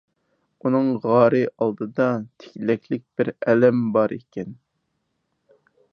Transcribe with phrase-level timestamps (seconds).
[0.63, 2.07] ئۇنىڭ غارى ئالدىدا
[2.43, 4.53] تىكلەكلىك بىر ئەلەم بار ئىكەن.